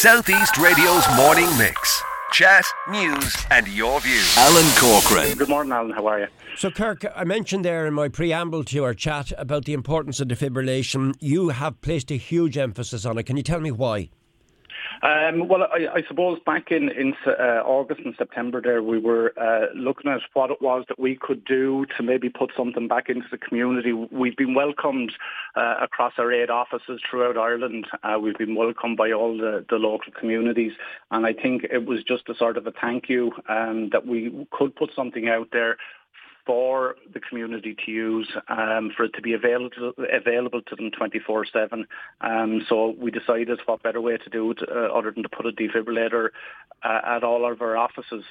Southeast 0.00 0.56
Radio's 0.56 1.04
morning 1.14 1.46
mix. 1.58 2.02
Chat, 2.32 2.64
news, 2.88 3.36
and 3.50 3.68
your 3.68 4.00
views. 4.00 4.34
Alan 4.38 4.64
Corcoran. 4.78 5.36
Good 5.36 5.50
morning, 5.50 5.74
Alan. 5.74 5.90
How 5.90 6.06
are 6.06 6.20
you? 6.20 6.26
So, 6.56 6.70
Kirk, 6.70 7.04
I 7.14 7.24
mentioned 7.24 7.66
there 7.66 7.86
in 7.86 7.92
my 7.92 8.08
preamble 8.08 8.64
to 8.64 8.84
our 8.84 8.94
chat 8.94 9.30
about 9.36 9.66
the 9.66 9.74
importance 9.74 10.18
of 10.18 10.28
defibrillation. 10.28 11.16
You 11.20 11.50
have 11.50 11.82
placed 11.82 12.10
a 12.10 12.14
huge 12.16 12.56
emphasis 12.56 13.04
on 13.04 13.18
it. 13.18 13.24
Can 13.24 13.36
you 13.36 13.42
tell 13.42 13.60
me 13.60 13.70
why? 13.70 14.08
Um, 15.02 15.48
well, 15.48 15.62
I, 15.62 15.86
I, 15.94 16.02
suppose 16.06 16.40
back 16.44 16.70
in, 16.70 16.90
in 16.90 17.14
uh, 17.26 17.62
August 17.64 18.02
and 18.04 18.14
September 18.18 18.60
there, 18.60 18.82
we 18.82 18.98
were 18.98 19.32
uh, 19.40 19.72
looking 19.74 20.10
at 20.10 20.20
what 20.34 20.50
it 20.50 20.60
was 20.60 20.84
that 20.88 20.98
we 20.98 21.16
could 21.16 21.42
do 21.46 21.86
to 21.96 22.02
maybe 22.02 22.28
put 22.28 22.50
something 22.54 22.86
back 22.86 23.08
into 23.08 23.26
the 23.30 23.38
community. 23.38 23.94
We've 23.94 24.36
been 24.36 24.52
welcomed 24.52 25.12
uh, 25.56 25.76
across 25.80 26.12
our 26.18 26.30
eight 26.30 26.50
offices 26.50 27.00
throughout 27.08 27.38
Ireland. 27.38 27.86
Uh, 28.02 28.18
we've 28.20 28.36
been 28.36 28.54
welcomed 28.54 28.98
by 28.98 29.10
all 29.10 29.38
the, 29.38 29.64
the, 29.70 29.76
local 29.76 30.12
communities. 30.12 30.72
And 31.10 31.24
I 31.24 31.32
think 31.32 31.64
it 31.64 31.86
was 31.86 32.04
just 32.04 32.28
a 32.28 32.34
sort 32.34 32.58
of 32.58 32.66
a 32.66 32.72
thank 32.72 33.08
you 33.08 33.32
um, 33.48 33.88
that 33.92 34.06
we 34.06 34.46
could 34.50 34.76
put 34.76 34.90
something 34.94 35.28
out 35.28 35.48
there 35.50 35.78
for 36.46 36.96
the 37.12 37.20
community 37.20 37.76
to 37.84 37.90
use, 37.90 38.28
um, 38.48 38.90
for 38.96 39.04
it 39.04 39.12
to 39.14 39.22
be 39.22 39.34
available 39.34 39.92
available 40.12 40.62
to 40.62 40.76
them 40.76 40.90
24/7. 40.90 41.86
Um, 42.20 42.64
so 42.68 42.94
we 42.98 43.10
decided 43.10 43.60
what 43.66 43.82
better 43.82 44.00
way 44.00 44.16
to 44.16 44.30
do 44.30 44.50
it 44.50 44.58
uh, 44.68 44.92
other 44.96 45.10
than 45.10 45.22
to 45.22 45.28
put 45.28 45.46
a 45.46 45.52
defibrillator 45.52 46.30
uh, 46.82 47.00
at 47.04 47.24
all 47.24 47.50
of 47.50 47.60
our 47.60 47.76
offices. 47.76 48.24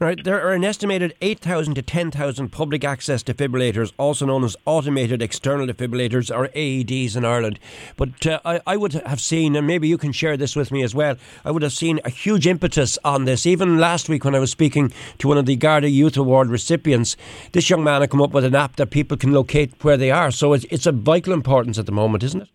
Right, 0.00 0.22
there 0.22 0.44
are 0.44 0.52
an 0.52 0.64
estimated 0.64 1.14
8,000 1.22 1.76
to 1.76 1.82
10,000 1.82 2.48
public 2.48 2.84
access 2.84 3.22
defibrillators, 3.22 3.92
also 3.96 4.26
known 4.26 4.42
as 4.42 4.56
automated 4.66 5.22
external 5.22 5.68
defibrillators 5.68 6.36
or 6.36 6.48
AEDs 6.48 7.14
in 7.16 7.24
Ireland. 7.24 7.60
But 7.96 8.26
uh, 8.26 8.40
I, 8.44 8.60
I, 8.66 8.76
would 8.76 8.94
have 8.94 9.20
seen, 9.20 9.54
and 9.54 9.68
maybe 9.68 9.86
you 9.86 9.96
can 9.96 10.10
share 10.10 10.36
this 10.36 10.56
with 10.56 10.72
me 10.72 10.82
as 10.82 10.96
well, 10.96 11.16
I 11.44 11.52
would 11.52 11.62
have 11.62 11.72
seen 11.72 12.00
a 12.04 12.10
huge 12.10 12.44
impetus 12.44 12.98
on 13.04 13.24
this. 13.24 13.46
Even 13.46 13.78
last 13.78 14.08
week 14.08 14.24
when 14.24 14.34
I 14.34 14.40
was 14.40 14.50
speaking 14.50 14.92
to 15.18 15.28
one 15.28 15.38
of 15.38 15.46
the 15.46 15.54
Garda 15.54 15.88
Youth 15.88 16.16
Award 16.16 16.48
recipients, 16.48 17.16
this 17.52 17.70
young 17.70 17.84
man 17.84 18.00
had 18.00 18.10
come 18.10 18.20
up 18.20 18.32
with 18.32 18.44
an 18.44 18.56
app 18.56 18.74
that 18.76 18.90
people 18.90 19.16
can 19.16 19.32
locate 19.32 19.72
where 19.84 19.96
they 19.96 20.10
are. 20.10 20.32
So 20.32 20.54
it's, 20.54 20.66
it's 20.70 20.86
of 20.86 20.96
vital 20.96 21.32
importance 21.32 21.78
at 21.78 21.86
the 21.86 21.92
moment, 21.92 22.24
isn't 22.24 22.42
it? 22.42 22.48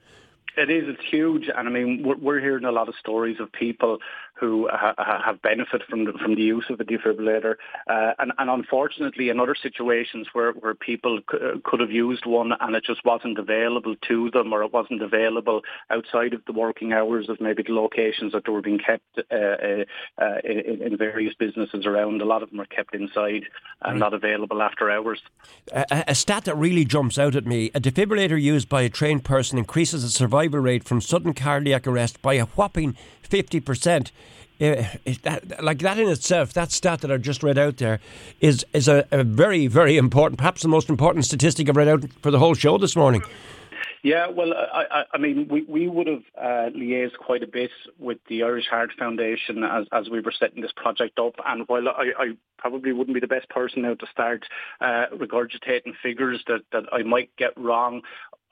It 0.58 0.70
is. 0.70 0.84
It's 0.90 1.10
huge, 1.10 1.46
and 1.56 1.70
I 1.70 1.72
mean, 1.72 2.04
we're, 2.04 2.18
we're 2.18 2.40
hearing 2.42 2.66
a 2.66 2.72
lot 2.72 2.90
of 2.90 2.96
stories 3.00 3.38
of 3.40 3.50
people 3.54 4.00
who 4.40 4.70
ha- 4.72 5.22
have 5.26 5.42
benefited 5.42 5.88
from 5.90 6.06
the, 6.06 6.14
from 6.14 6.36
the 6.36 6.42
use 6.42 6.66
of 6.70 6.80
a 6.80 6.84
defibrillator, 6.84 7.56
uh, 7.88 8.14
and, 8.20 8.32
and, 8.38 8.50
unfortunately, 8.50 9.30
in 9.30 9.40
other 9.40 9.56
situations 9.62 10.28
where, 10.34 10.54
where 10.54 10.74
people 10.74 11.20
c- 11.32 11.38
could 11.64 11.80
have 11.80 11.92
used 11.92 12.26
one 12.26 12.52
and 12.60 12.76
it 12.76 12.84
just 12.86 13.04
wasn't 13.04 13.38
available 13.38 13.96
to 14.08 14.32
them, 14.32 14.54
or 14.54 14.64
it 14.64 14.74
wasn't 14.74 15.02
available 15.02 15.62
outside 15.90 16.34
of 16.34 16.42
the 16.46 16.54
working 16.54 16.94
hours 16.94 17.30
of 17.30 17.42
maybe 17.42 17.64
the 17.64 17.74
locations 17.74 18.32
that 18.32 18.44
they 18.46 18.52
were 18.52 18.62
being 18.62 18.80
kept 18.80 19.04
uh, 19.32 19.36
uh, 19.36 19.84
uh 20.18 20.38
in, 20.44 20.82
in, 20.82 20.98
various 20.98 21.34
businesses 21.34 21.86
around. 21.86 22.22
A 22.22 22.26
lot 22.26 22.44
of 22.44 22.50
them 22.50 22.62
are 22.62 22.66
kept 22.66 22.96
inside 22.96 23.46
and 23.82 23.94
right. 23.94 23.98
not 24.00 24.14
available 24.14 24.62
after 24.62 24.90
hours. 24.90 25.20
A, 25.72 26.06
a 26.08 26.16
stat 26.16 26.46
that 26.46 26.56
really 26.56 26.86
jumps 26.86 27.18
out 27.18 27.36
at 27.36 27.46
me: 27.46 27.72
a 27.76 27.80
defibrillator 27.80 28.42
used 28.42 28.70
by 28.70 28.82
a 28.84 28.90
trained 28.90 29.24
person 29.24 29.58
increases 29.58 30.04
the 30.04 30.10
survival 30.10 30.60
rate 30.60 30.84
from 30.84 31.02
sudden 31.02 31.34
cardiac 31.34 31.88
arrest 31.88 32.22
by 32.22 32.36
a 32.36 32.46
whopping 32.46 32.96
50%. 33.30 34.12
Uh, 34.62 34.84
that, 35.24 35.64
like 35.64 35.80
that 35.80 35.98
in 35.98 36.10
itself, 36.10 36.52
that 36.52 36.70
stat 36.72 37.00
that 37.00 37.10
I 37.10 37.16
just 37.16 37.44
read 37.44 37.58
out 37.58 37.78
there 37.78 38.02
is 38.42 38.66
is 38.74 38.90
a, 38.90 39.08
a 39.10 39.24
very, 39.24 39.68
very 39.68 39.96
important, 39.96 40.38
perhaps 40.38 40.64
the 40.64 40.68
most 40.68 40.90
important 40.90 41.24
statistic 41.24 41.70
I've 41.70 41.78
read 41.78 41.88
out 41.88 42.04
for 42.22 42.30
the 42.30 42.40
whole 42.40 42.56
show 42.56 42.78
this 42.78 42.96
morning. 42.96 43.24
Yeah, 44.02 44.28
well, 44.30 44.54
I, 44.54 45.04
I 45.14 45.18
mean, 45.18 45.48
we, 45.50 45.64
we 45.64 45.90
would 45.90 46.08
have 46.08 46.24
uh, 46.38 46.70
liaised 46.74 47.18
quite 47.18 47.44
a 47.44 47.48
bit 47.48 47.72
with 47.98 48.18
the 48.30 48.44
Irish 48.44 48.68
Heart 48.68 48.92
Foundation 48.98 49.64
as, 49.66 49.88
as 49.92 50.10
we 50.10 50.22
were 50.22 50.32
setting 50.32 50.62
this 50.62 50.72
project 50.74 51.20
up. 51.20 51.34
And 51.46 51.68
while 51.68 51.90
I, 51.90 52.12
I 52.18 52.26
probably 52.58 52.94
wouldn't 52.94 53.14
be 53.14 53.20
the 53.20 53.28
best 53.28 53.50
person 53.50 53.82
now 53.82 53.96
to 53.96 54.08
start 54.10 54.46
uh, 54.80 55.08
regurgitating 55.14 55.96
figures 56.02 56.42
that, 56.48 56.62
that 56.72 56.84
I 56.94 57.04
might 57.04 57.36
get 57.36 57.58
wrong, 57.58 58.02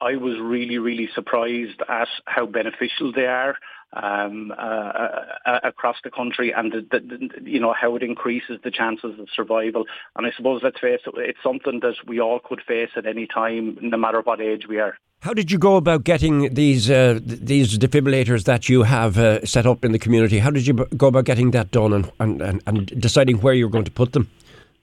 I 0.02 0.16
was 0.16 0.36
really, 0.38 0.76
really 0.76 1.08
surprised 1.14 1.80
at 1.88 2.08
how 2.26 2.44
beneficial 2.44 3.12
they 3.12 3.26
are 3.26 3.56
um, 3.94 4.52
uh, 4.52 4.54
uh, 4.54 5.24
uh, 5.46 5.60
across 5.64 5.96
the 6.04 6.10
country, 6.10 6.52
and 6.52 6.72
the, 6.72 6.86
the, 7.00 7.50
you 7.50 7.58
know 7.58 7.72
how 7.72 7.96
it 7.96 8.02
increases 8.02 8.60
the 8.62 8.70
chances 8.70 9.18
of 9.18 9.28
survival. 9.34 9.86
And 10.14 10.26
I 10.26 10.30
suppose 10.36 10.60
let's 10.62 10.78
face 10.78 11.00
it, 11.06 11.14
it's 11.16 11.42
something 11.42 11.80
that 11.80 11.94
we 12.06 12.20
all 12.20 12.38
could 12.38 12.60
face 12.68 12.90
at 12.96 13.06
any 13.06 13.26
time, 13.26 13.78
no 13.80 13.96
matter 13.96 14.20
what 14.20 14.42
age 14.42 14.66
we 14.68 14.78
are. 14.78 14.98
How 15.20 15.34
did 15.34 15.50
you 15.50 15.58
go 15.58 15.74
about 15.74 16.04
getting 16.04 16.54
these 16.54 16.88
uh, 16.88 17.18
these 17.20 17.76
defibrillators 17.76 18.44
that 18.44 18.68
you 18.68 18.84
have 18.84 19.18
uh, 19.18 19.44
set 19.44 19.66
up 19.66 19.84
in 19.84 19.90
the 19.90 19.98
community? 19.98 20.38
How 20.38 20.50
did 20.50 20.64
you 20.64 20.74
go 20.74 21.08
about 21.08 21.24
getting 21.24 21.50
that 21.50 21.72
done 21.72 21.92
and, 21.92 22.12
and, 22.20 22.40
and, 22.40 22.62
and 22.66 22.86
deciding 23.00 23.40
where 23.40 23.52
you're 23.52 23.68
going 23.68 23.84
to 23.84 23.90
put 23.90 24.12
them? 24.12 24.30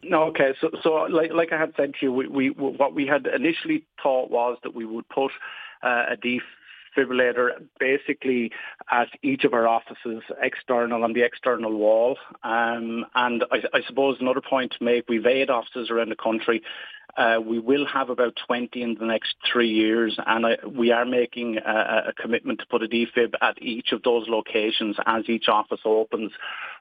No, 0.04 0.24
okay. 0.24 0.54
So, 0.60 0.72
so 0.84 0.90
like, 1.10 1.32
like 1.32 1.54
I 1.54 1.58
had 1.58 1.74
said 1.78 1.94
to 1.94 2.06
you, 2.06 2.12
we, 2.12 2.28
we 2.28 2.50
what 2.50 2.94
we 2.94 3.08
had 3.08 3.28
initially 3.28 3.86
thought 4.04 4.30
was 4.30 4.58
that 4.64 4.76
we 4.76 4.86
would 4.86 5.08
put 5.08 5.32
uh, 5.82 6.08
a 6.12 6.18
defibrillator 6.18 7.52
basically 7.80 8.52
at 8.92 9.08
each 9.24 9.46
of 9.46 9.54
our 9.54 9.70
offices, 9.70 10.22
external 10.42 11.06
on 11.06 11.14
the 11.14 11.24
external 11.24 11.74
wall. 11.74 12.18
Um, 12.44 13.06
and 13.16 13.46
I, 13.52 13.60
I, 13.74 13.82
suppose 13.88 14.18
another 14.20 14.42
point 14.42 14.76
to 14.78 14.84
make, 14.84 15.08
we've 15.08 15.26
eight 15.26 15.50
offices 15.50 15.90
around 15.90 16.10
the 16.10 16.16
country. 16.16 16.62
Uh, 17.18 17.40
we 17.46 17.60
will 17.60 17.86
have 17.86 18.10
about 18.10 18.38
20 18.46 18.82
in 18.82 18.96
the 18.96 19.06
next 19.06 19.36
three 19.52 19.70
years, 19.70 20.20
and 20.26 20.46
I, 20.46 20.58
we 20.68 20.92
are 20.92 21.06
making 21.06 21.58
a, 21.58 22.10
a, 22.10 22.14
commitment 22.14 22.60
to 22.60 22.66
put 22.66 22.84
a 22.84 22.88
defib 22.88 23.34
at 23.42 23.62
each 23.62 23.94
of 23.94 24.04
those 24.04 24.28
locations 24.28 24.98
as 25.06 25.24
each 25.30 25.48
office 25.48 25.80
opens. 25.86 26.32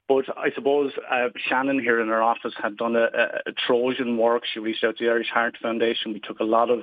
But 0.07 0.25
I 0.37 0.51
suppose 0.55 0.93
uh, 1.11 1.29
Shannon 1.49 1.79
here 1.79 2.01
in 2.01 2.11
our 2.11 2.23
office 2.23 2.53
had 2.63 2.77
done 2.77 2.95
a, 2.95 3.09
a, 3.47 3.53
Trojan 3.67 4.19
work. 4.19 4.43
She 4.53 4.61
reached 4.61 4.85
out 4.85 4.99
to 4.99 5.05
the 5.05 5.11
Irish 5.11 5.29
Heart 5.29 5.57
Foundation. 5.63 6.13
We 6.13 6.21
took 6.21 6.41
a 6.41 6.45
lot 6.45 6.69
of 6.69 6.81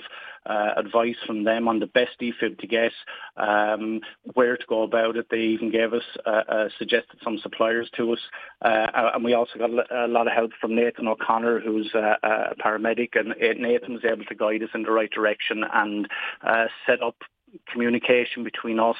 uh, 0.47 0.71
advice 0.75 1.17
from 1.27 1.43
them 1.43 1.67
on 1.67 1.79
the 1.79 1.85
best 1.85 2.11
defib 2.19 2.57
to 2.59 2.67
get, 2.67 2.91
um, 3.37 4.01
where 4.33 4.57
to 4.57 4.65
go 4.67 4.81
about 4.81 5.17
it. 5.17 5.27
They 5.29 5.41
even 5.41 5.71
gave 5.71 5.93
us, 5.93 6.03
uh, 6.25 6.43
uh 6.49 6.69
suggested 6.79 7.19
some 7.23 7.37
suppliers 7.37 7.91
to 7.97 8.13
us. 8.13 8.19
Uh, 8.63 9.11
and 9.13 9.23
we 9.23 9.33
also 9.33 9.59
got 9.59 9.69
a 9.69 10.07
lot 10.07 10.25
of 10.25 10.33
help 10.33 10.51
from 10.59 10.75
Nathan 10.75 11.07
O'Connor, 11.07 11.59
who's 11.59 11.93
a, 11.93 12.55
paramedic. 12.59 13.09
And 13.19 13.35
Nathan 13.61 13.93
was 13.93 14.05
able 14.05 14.25
to 14.25 14.35
guide 14.35 14.63
us 14.63 14.69
in 14.73 14.81
the 14.81 14.91
right 14.91 15.11
direction 15.11 15.63
and 15.71 16.07
uh, 16.41 16.65
set 16.87 17.03
up 17.03 17.17
communication 17.71 18.43
between 18.43 18.79
us 18.79 18.97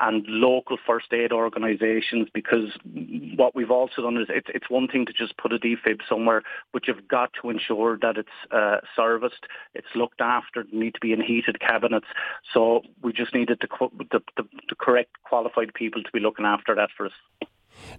and 0.00 0.24
local 0.26 0.76
first 0.86 1.12
aid 1.12 1.32
organisations 1.32 2.28
because 2.34 2.70
what 3.36 3.54
we've 3.54 3.70
also 3.70 4.02
done 4.02 4.16
is 4.16 4.26
it's, 4.28 4.48
it's 4.52 4.68
one 4.68 4.88
thing 4.88 5.06
to 5.06 5.12
just 5.12 5.36
put 5.36 5.52
a 5.52 5.58
defib 5.58 6.00
somewhere, 6.08 6.42
but 6.72 6.88
you've 6.88 7.06
got 7.06 7.30
to 7.40 7.50
ensure 7.50 7.96
that 7.98 8.16
it's 8.16 8.28
uh, 8.50 8.78
serviced, 8.96 9.46
it's 9.74 9.86
looked 9.94 10.20
after, 10.20 10.64
need 10.72 10.94
to 10.94 11.00
be 11.00 11.12
in 11.12 11.22
heated 11.22 11.60
cabinets. 11.60 12.06
So 12.52 12.82
we 13.02 13.12
just 13.12 13.34
needed 13.34 13.58
the, 13.60 13.88
the, 14.10 14.20
the, 14.36 14.42
the 14.68 14.74
correct 14.76 15.10
qualified 15.22 15.72
people 15.74 16.02
to 16.02 16.10
be 16.12 16.20
looking 16.20 16.44
after 16.44 16.74
that 16.74 16.90
for 16.96 17.06
us. 17.06 17.12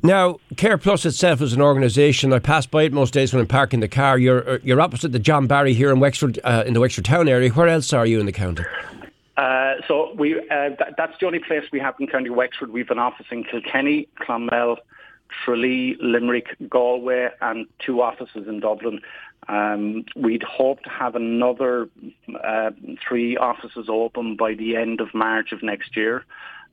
Now, 0.01 0.39
Kare 0.55 0.77
Plus 0.77 1.05
itself 1.05 1.41
is 1.41 1.53
an 1.53 1.61
organisation. 1.61 2.31
I 2.31 2.39
pass 2.39 2.65
by 2.65 2.83
it 2.83 2.93
most 2.93 3.13
days 3.13 3.33
when 3.33 3.41
I'm 3.41 3.47
parking 3.47 3.81
the 3.81 3.89
car. 3.89 4.17
You're 4.17 4.49
uh, 4.49 4.57
you're 4.63 4.79
opposite 4.79 5.11
the 5.11 5.19
John 5.19 5.47
Barry 5.47 5.73
here 5.73 5.91
in 5.91 5.99
Wexford, 5.99 6.39
uh, 6.45 6.63
in 6.65 6.73
the 6.73 6.79
Wexford 6.79 7.03
town 7.03 7.27
area. 7.27 7.49
Where 7.49 7.67
else 7.67 7.91
are 7.91 8.05
you 8.05 8.21
in 8.21 8.25
the 8.25 8.31
county? 8.31 8.63
Uh, 9.37 9.75
so 9.87 10.13
we 10.17 10.39
uh, 10.49 10.69
th- 10.69 10.93
that's 10.97 11.13
the 11.19 11.25
only 11.25 11.39
place 11.39 11.63
we 11.71 11.79
have 11.79 11.95
in 11.99 12.07
County 12.07 12.29
Wexford. 12.29 12.71
We've 12.71 12.89
an 12.89 12.99
office 12.99 13.25
in 13.31 13.43
Kilkenny, 13.43 14.07
Clonmel, 14.21 14.77
Tralee, 15.43 15.97
Limerick, 15.99 16.55
Galway, 16.69 17.29
and 17.41 17.67
two 17.85 18.01
offices 18.01 18.47
in 18.47 18.61
Dublin. 18.61 19.01
Um, 19.47 20.05
we'd 20.15 20.43
hope 20.43 20.81
to 20.83 20.89
have 20.89 21.15
another 21.15 21.89
uh, 22.43 22.71
three 23.07 23.37
offices 23.37 23.87
open 23.89 24.35
by 24.35 24.53
the 24.55 24.75
end 24.75 25.01
of 25.01 25.13
March 25.13 25.51
of 25.51 25.61
next 25.61 25.95
year. 25.95 26.25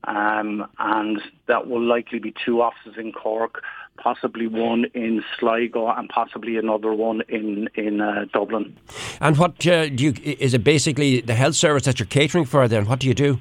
Um, 0.04 0.66
and 0.78 1.20
that 1.46 1.68
will 1.68 1.82
likely 1.82 2.18
be 2.18 2.34
two 2.44 2.60
offices 2.60 2.94
in 2.98 3.12
Cork, 3.12 3.62
possibly 3.96 4.46
one 4.46 4.86
in 4.94 5.22
Sligo, 5.38 5.88
and 5.88 6.08
possibly 6.08 6.56
another 6.56 6.92
one 6.92 7.22
in 7.28 7.68
in 7.74 8.00
uh, 8.00 8.26
Dublin. 8.32 8.76
And 9.20 9.38
what 9.38 9.66
uh, 9.66 9.88
do 9.88 10.04
you? 10.04 10.14
Is 10.22 10.54
it 10.54 10.64
basically 10.64 11.20
the 11.20 11.34
health 11.34 11.54
service 11.54 11.84
that 11.84 11.98
you're 11.98 12.06
catering 12.06 12.44
for? 12.44 12.66
Then 12.68 12.86
what 12.86 13.00
do 13.00 13.08
you 13.08 13.14
do? 13.14 13.40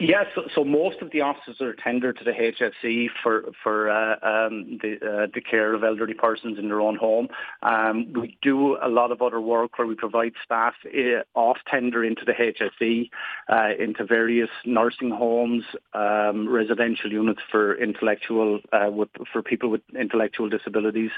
Yes, 0.00 0.26
so, 0.34 0.44
so, 0.54 0.64
most 0.64 1.02
of 1.02 1.10
the 1.10 1.20
offices 1.20 1.60
are 1.60 1.74
tendered 1.74 2.16
to 2.18 2.24
the 2.24 2.30
HSE 2.32 3.08
for 3.22 3.52
for 3.62 3.90
uh, 3.90 4.14
um, 4.22 4.78
the 4.80 4.94
uh, 4.96 5.26
the 5.34 5.42
care 5.42 5.74
of 5.74 5.84
elderly 5.84 6.14
persons 6.14 6.58
in 6.58 6.68
their 6.68 6.80
own 6.80 6.96
home. 6.96 7.28
Um, 7.62 8.10
we 8.14 8.38
do 8.40 8.78
a 8.82 8.88
lot 8.88 9.12
of 9.12 9.20
other 9.20 9.42
work 9.42 9.78
where 9.78 9.86
we 9.86 9.94
provide 9.94 10.32
staff 10.42 10.72
uh, 10.86 11.22
off 11.38 11.58
tender 11.70 12.02
into 12.02 12.24
the 12.24 12.32
HSE, 12.32 13.10
uh, 13.52 13.76
into 13.78 14.06
various 14.06 14.48
nursing 14.64 15.10
homes, 15.10 15.64
um, 15.92 16.48
residential 16.48 17.12
units 17.12 17.42
for 17.50 17.74
intellectual 17.76 18.60
uh, 18.72 18.90
with, 18.90 19.10
for 19.30 19.42
people 19.42 19.68
with 19.68 19.82
intellectual 19.98 20.48
disabilities, 20.48 21.10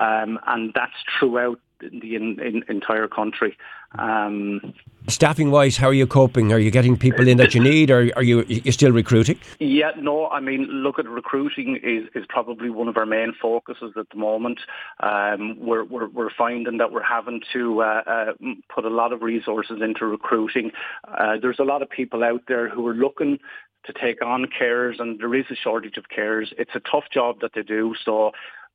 um, 0.00 0.38
and 0.46 0.72
that's 0.74 0.96
throughout 1.18 1.60
the 1.90 2.16
in, 2.16 2.38
in, 2.40 2.64
entire 2.68 3.08
country. 3.08 3.56
Um, 3.98 4.74
Staffing 5.08 5.50
wise, 5.50 5.76
how 5.76 5.88
are 5.88 5.94
you 5.94 6.06
coping? 6.06 6.52
Are 6.52 6.58
you 6.58 6.70
getting 6.70 6.96
people 6.96 7.26
in 7.26 7.36
that 7.38 7.54
you 7.54 7.60
need, 7.60 7.90
or 7.90 8.10
are 8.16 8.22
you 8.22 8.44
you 8.46 8.70
still 8.70 8.92
recruiting? 8.92 9.38
Yeah, 9.58 9.90
no. 9.98 10.28
I 10.28 10.40
mean, 10.40 10.62
look 10.62 10.98
at 10.98 11.08
recruiting 11.08 11.78
is, 11.82 12.08
is 12.14 12.24
probably 12.28 12.70
one 12.70 12.88
of 12.88 12.96
our 12.96 13.04
main 13.04 13.34
focuses 13.40 13.92
at 13.96 14.08
the 14.10 14.16
moment. 14.16 14.60
Um, 15.00 15.58
we're, 15.58 15.84
we're 15.84 16.08
we're 16.08 16.30
finding 16.30 16.78
that 16.78 16.92
we're 16.92 17.02
having 17.02 17.40
to 17.52 17.82
uh, 17.82 18.02
uh, 18.06 18.32
put 18.72 18.84
a 18.84 18.90
lot 18.90 19.12
of 19.12 19.22
resources 19.22 19.80
into 19.82 20.06
recruiting. 20.06 20.70
Uh, 21.06 21.34
there's 21.42 21.58
a 21.58 21.64
lot 21.64 21.82
of 21.82 21.90
people 21.90 22.22
out 22.22 22.42
there 22.46 22.68
who 22.68 22.86
are 22.86 22.94
looking 22.94 23.38
to 23.84 23.92
take 23.92 24.24
on 24.24 24.46
carers, 24.46 25.00
and 25.00 25.18
there 25.18 25.34
is 25.34 25.46
a 25.50 25.56
shortage 25.56 25.96
of 25.96 26.04
carers. 26.16 26.52
It's 26.56 26.70
a 26.74 26.80
tough 26.80 27.04
job 27.12 27.40
that 27.40 27.52
they 27.54 27.62
do, 27.62 27.94
so 28.04 28.32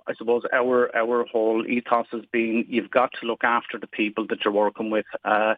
I 0.08 0.14
suppose 0.16 0.44
our 0.54 0.96
our 0.96 1.26
whole 1.26 1.66
ethos 1.68 2.08
has 2.12 2.24
been 2.32 2.66
you've 2.68 2.92
got 2.92 3.12
to 3.20 3.28
look 3.28 3.44
after 3.44 3.78
the 3.78 3.88
people 3.88 4.26
that 4.28 4.44
you're 4.44 4.54
working 4.54 4.90
with. 4.90 5.06
Uh, 5.26 5.56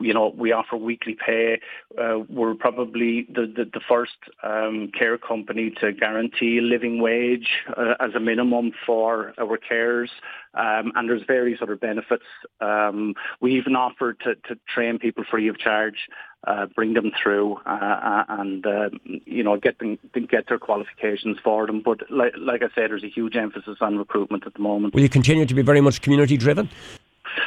you 0.00 0.14
know, 0.14 0.32
we 0.36 0.52
offer 0.52 0.76
weekly 0.76 1.16
pay. 1.24 1.60
Uh, 2.00 2.20
we're 2.28 2.54
probably 2.54 3.26
the 3.32 3.46
the, 3.46 3.64
the 3.64 3.80
first 3.88 4.16
um, 4.42 4.90
care 4.96 5.18
company 5.18 5.72
to 5.80 5.92
guarantee 5.92 6.58
a 6.58 6.62
living 6.62 7.00
wage 7.00 7.48
uh, 7.76 7.94
as 8.00 8.14
a 8.14 8.20
minimum 8.20 8.72
for 8.86 9.34
our 9.38 9.58
carers. 9.58 10.10
Um, 10.54 10.92
and 10.96 11.08
there's 11.08 11.22
various 11.26 11.60
other 11.62 11.76
benefits. 11.76 12.24
Um, 12.60 13.14
we 13.40 13.56
even 13.56 13.76
offer 13.76 14.14
to, 14.14 14.34
to 14.34 14.58
train 14.66 14.98
people 14.98 15.24
free 15.30 15.48
of 15.48 15.58
charge 15.58 16.08
uh, 16.46 16.66
bring 16.74 16.94
them 16.94 17.10
through 17.20 17.56
uh, 17.66 17.68
uh, 17.68 18.24
and 18.28 18.66
uh, 18.66 18.90
you 19.26 19.42
know 19.42 19.56
get 19.56 19.78
them 19.78 19.98
get 20.30 20.48
their 20.48 20.58
qualifications 20.58 21.36
for 21.42 21.66
them. 21.66 21.82
But 21.84 22.10
like, 22.10 22.34
like 22.38 22.62
I 22.62 22.68
said, 22.74 22.90
there's 22.90 23.04
a 23.04 23.08
huge 23.08 23.36
emphasis 23.36 23.78
on 23.80 23.98
recruitment 23.98 24.46
at 24.46 24.54
the 24.54 24.60
moment. 24.60 24.94
Will 24.94 25.02
you 25.02 25.08
continue 25.08 25.46
to 25.46 25.54
be 25.54 25.62
very 25.62 25.80
much 25.80 26.00
community 26.00 26.36
driven? 26.36 26.68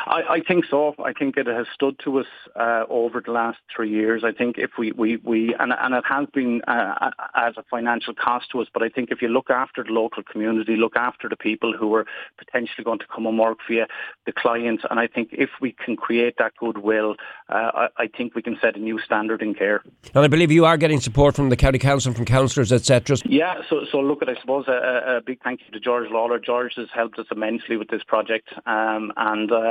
I, 0.06 0.22
I 0.30 0.40
think 0.42 0.66
so. 0.70 0.96
I 1.04 1.14
think 1.14 1.38
it 1.38 1.48
has 1.48 1.68
stood 1.74 2.00
to 2.04 2.20
us 2.20 2.26
uh, 2.56 2.84
over 2.90 3.22
the 3.22 3.32
last 3.32 3.60
three 3.74 3.90
years. 3.90 4.24
I 4.24 4.32
think 4.32 4.58
if 4.58 4.72
we, 4.78 4.92
we, 4.92 5.18
we 5.18 5.56
and, 5.60 5.74
and 5.74 5.94
it 5.94 6.04
has 6.08 6.28
been 6.34 6.62
uh, 6.68 7.12
as 7.36 7.56
a 7.58 7.64
financial 7.70 8.14
cost 8.14 8.52
to 8.52 8.62
us, 8.62 8.68
but 8.74 8.84
I 8.84 8.90
think 8.90 9.12
if 9.12 9.22
you 9.22 9.28
look 9.28 9.50
after 9.50 9.84
the 9.84 9.92
local 9.92 10.24
community, 10.24 10.76
look 10.76 10.96
after 10.96 11.30
the 11.30 11.36
people 11.36 11.76
who 11.78 11.94
are 11.96 12.06
potentially 12.38 12.84
going 12.84 13.00
to 13.00 13.06
come 13.14 13.26
and 13.26 13.38
work 13.40 13.60
for 13.66 13.74
you, 13.74 13.86
the 14.26 14.32
clients, 14.32 14.84
and 14.90 15.00
I 15.00 15.08
think 15.08 15.30
if 15.32 15.50
we 15.60 15.72
can 15.72 15.96
create 15.96 16.36
that 16.40 16.54
goodwill, 16.58 17.16
uh, 17.50 17.72
I, 17.74 17.88
I, 17.98 18.08
think 18.08 18.36
we 18.36 18.42
can 18.42 18.58
set 18.62 18.76
a 18.76 18.80
new 18.80 19.00
standard 19.00 19.42
in 19.42 19.54
care. 19.54 19.82
And 20.14 20.24
I 20.24 20.28
believe 20.28 20.52
you 20.52 20.66
are 20.66 20.78
getting 20.78 21.00
support 21.00 21.36
from 21.36 21.50
the 21.50 21.56
county 21.56 21.80
council, 21.80 22.14
from 22.14 22.26
councillors, 22.26 22.72
etc. 22.72 23.18
Yeah. 23.26 23.62
So, 23.70 23.86
so 23.92 24.00
look 24.00 24.22
at 24.22 24.30
I 24.30 24.36
suppose 24.40 24.68
a, 24.68 25.18
a, 25.18 25.22
big 25.22 25.42
thank 25.44 25.62
you 25.66 25.72
to 25.72 25.80
George 25.80 26.10
Lawlor. 26.10 26.40
George 26.40 26.74
has 26.76 26.88
helped 26.94 27.18
us 27.20 27.28
immensely 27.32 27.78
with 27.78 27.90
this 27.90 28.04
project, 28.04 28.50
um, 28.66 29.12
and 29.18 29.52
uh, 29.52 29.71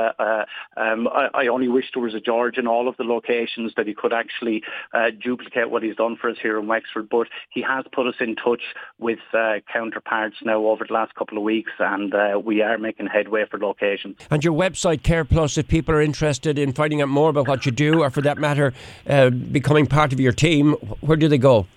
um, 0.77 1.07
I, 1.07 1.29
I, 1.33 1.47
only 1.47 1.67
wish 1.67 1.85
there 1.93 2.03
was 2.03 2.13
a 2.13 2.19
George 2.19 2.57
in 2.57 2.67
all 2.67 2.87
of 2.87 2.97
the 2.97 3.03
locations 3.03 3.73
that 3.75 3.87
he 3.87 3.93
could 3.93 4.13
actually 4.13 4.63
uh, 4.93 5.11
duplicate 5.11 5.69
what 5.69 5.83
he's 5.83 5.95
done 5.95 6.17
for 6.17 6.29
us 6.29 6.37
here 6.41 6.59
in 6.59 6.67
Wexford. 6.67 7.09
But 7.09 7.27
he 7.49 7.61
has 7.61 7.85
put 7.91 8.07
us 8.07 8.15
in 8.19 8.35
touch 8.35 8.61
with 8.99 9.19
uh, 9.33 9.59
counterparts 9.71 10.37
now 10.43 10.65
over 10.65 10.85
the 10.87 10.93
last 10.93 11.15
couple 11.15 11.37
of 11.37 11.43
weeks, 11.43 11.71
and 11.79 12.13
uh, 12.13 12.39
we 12.43 12.61
are 12.61 12.77
making 12.77 13.07
headway 13.07 13.45
for 13.49 13.59
locations. 13.59 14.17
And 14.29 14.43
your 14.43 14.53
website, 14.53 15.03
Kare 15.03 15.25
Plus, 15.25 15.57
if 15.57 15.67
people 15.67 15.95
are 15.95 16.01
interested 16.01 16.57
in 16.57 16.73
finding 16.73 17.01
out 17.01 17.09
more 17.09 17.29
about 17.29 17.47
what 17.47 17.65
you 17.65 17.71
do, 17.71 18.03
or 18.03 18.09
for 18.09 18.21
that 18.21 18.37
matter, 18.37 18.73
uh, 19.07 19.29
becoming 19.29 19.87
part 19.87 20.13
of 20.13 20.19
your 20.19 20.33
team, 20.33 20.73
where 21.01 21.17
do 21.17 21.27
they 21.27 21.37
go? 21.37 21.67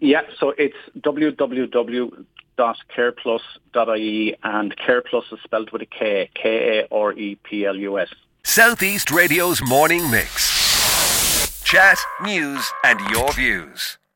Yeah, 0.00 0.22
so 0.38 0.52
it's 0.58 0.76
www 1.00 2.26
kareplus.ie 2.58 4.36
and 4.42 4.76
kareplus 4.76 5.32
is 5.32 5.38
spelled 5.44 5.70
with 5.72 5.82
a 5.82 5.86
K, 5.86 6.30
K-A-R-E-P-L-U-S. 6.34 8.08
Southeast 8.44 9.10
Radio's 9.10 9.62
morning 9.62 10.10
mix. 10.10 11.62
Chat, 11.64 11.98
news 12.22 12.64
and 12.84 13.00
your 13.10 13.32
views. 13.32 13.98